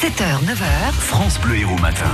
[0.00, 0.92] 7h, 9h.
[0.92, 2.08] France Bleu Héros Matin.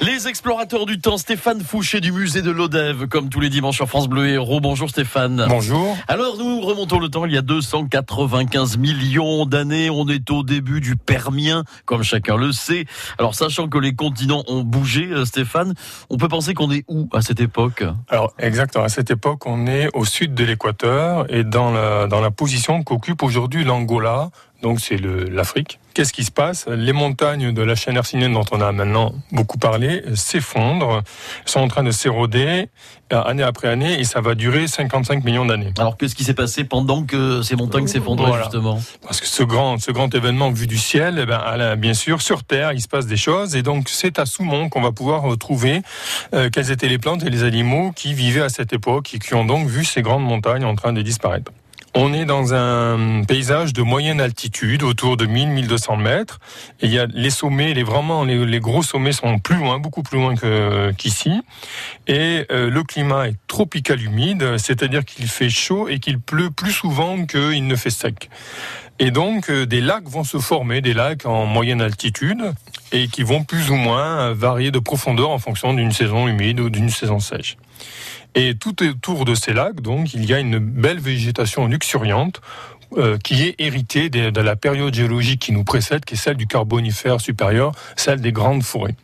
[0.00, 3.88] Les explorateurs du temps, Stéphane Fouché du musée de l'Odève, comme tous les dimanches sur
[3.88, 4.60] France Bleu Héros.
[4.60, 5.46] Bonjour Stéphane.
[5.48, 5.96] Bonjour.
[6.06, 10.80] Alors nous remontons le temps, il y a 295 millions d'années, on est au début
[10.80, 12.84] du Permien, comme chacun le sait.
[13.18, 15.74] Alors sachant que les continents ont bougé, euh, Stéphane,
[16.08, 17.82] on peut penser qu'on est où à cette époque?
[18.08, 22.20] Alors exactement, à cette époque, on est au sud de l'équateur et dans la, dans
[22.20, 24.30] la position qu'occupe aujourd'hui l'Angola,
[24.62, 25.78] donc c'est l'Afrique.
[25.94, 26.66] Qu'est-ce qui se passe?
[26.68, 31.02] Les montagnes de la chaîne hercynienne dont on a maintenant beaucoup parlé s'effondrent,
[31.46, 32.68] sont en train de s'éroder
[33.14, 35.72] euh, année après année et ça va durer 55 millions d'années.
[35.78, 38.42] Alors qu'est-ce qui s'est passé pendant que ces montagnes s'effondraient Voilà.
[38.44, 38.78] justement?
[39.02, 42.44] Parce que ce grand, ce grand événement vu du ciel, eh ben, bien sûr, sur
[42.44, 45.80] Terre, il se passe des choses et donc c'est à Soumont qu'on va pouvoir retrouver
[46.34, 49.32] euh, quelles étaient les plantes et les animaux qui vivaient à cette époque et qui
[49.34, 51.52] ont donc vu ces grandes montagnes en train de disparaître.
[51.98, 56.40] On est dans un paysage de moyenne altitude, autour de 1000-1200 mètres.
[56.82, 60.18] Il y a les sommets, les vraiment les, gros sommets sont plus loin, beaucoup plus
[60.18, 61.40] loin que qu'ici.
[62.06, 66.72] Et euh, le climat est tropical humide, c'est-à-dire qu'il fait chaud et qu'il pleut plus
[66.72, 68.28] souvent qu'il ne fait sec.
[68.98, 72.52] Et donc euh, des lacs vont se former, des lacs en moyenne altitude
[72.92, 76.68] et qui vont plus ou moins varier de profondeur en fonction d'une saison humide ou
[76.68, 77.56] d'une saison sèche.
[78.36, 82.40] Et tout autour de ces lacs, donc, il y a une belle végétation luxuriante
[82.96, 86.36] euh, qui est héritée de, de la période géologique qui nous précède, qui est celle
[86.36, 88.94] du Carbonifère supérieur, celle des grandes forêts.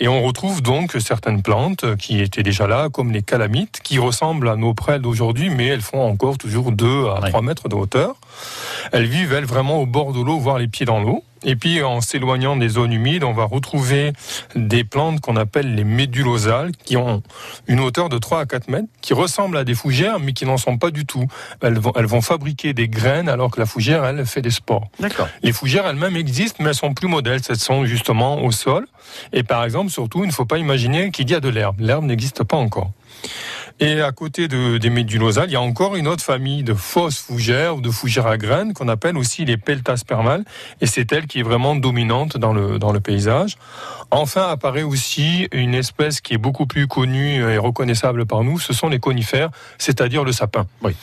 [0.00, 4.48] Et on retrouve donc certaines plantes qui étaient déjà là, comme les calamites, qui ressemblent
[4.48, 7.28] à nos prêles d'aujourd'hui, mais elles font encore toujours 2 à Ouais.
[7.28, 8.14] 3 mètres de hauteur.
[8.90, 11.22] Elles vivent, elles, vraiment au bord de l'eau, voire les pieds dans l'eau.
[11.44, 14.12] Et puis, en s'éloignant des zones humides, on va retrouver
[14.54, 17.22] des plantes qu'on appelle les médulosales, qui ont
[17.66, 20.56] une hauteur de 3 à 4 mètres, qui ressemblent à des fougères, mais qui n'en
[20.56, 21.26] sont pas du tout.
[21.60, 24.88] Elles vont, elles vont fabriquer des graines, alors que la fougère, elle, fait des spores.
[25.00, 25.28] D'accord.
[25.42, 27.40] Les fougères elles-mêmes existent, mais elles sont plus modèles.
[27.48, 28.86] Elles sont justement au sol.
[29.32, 31.80] Et par exemple, surtout, il ne faut pas imaginer qu'il y a de l'herbe.
[31.80, 32.92] L'herbe n'existe pas encore.
[33.80, 37.18] Et à côté de, des médulosales, il y a encore une autre famille de fausses
[37.18, 40.44] fougères ou de fougères à graines qu'on appelle aussi les peltaspermales.
[40.80, 43.56] Et c'est elle qui est vraiment dominante dans le, dans le paysage.
[44.10, 48.74] Enfin apparaît aussi une espèce qui est beaucoup plus connue et reconnaissable par nous, ce
[48.74, 50.66] sont les conifères, c'est-à-dire le sapin.
[50.82, 50.94] Oui.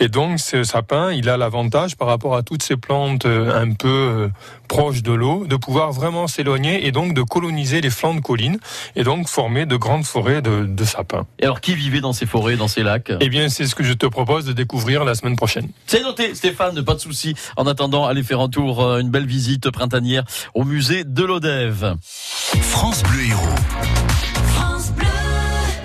[0.00, 3.72] Et donc ce sapin, il a l'avantage par rapport à toutes ces plantes euh, un
[3.72, 4.28] peu euh,
[4.66, 8.58] proches de l'eau, de pouvoir vraiment s'éloigner et donc de coloniser les flancs de collines
[8.96, 11.24] et donc former de grandes forêts de, de sapins.
[11.38, 13.84] Et alors qui vivait dans ces forêts, dans ces lacs Eh bien, c'est ce que
[13.84, 15.68] je te propose de découvrir la semaine prochaine.
[15.86, 17.34] C'est noté, Stéphane, pas de souci.
[17.56, 21.94] En attendant, allez faire un tour, euh, une belle visite printanière au musée de l'Odève.
[22.62, 24.35] France Bleu Héros.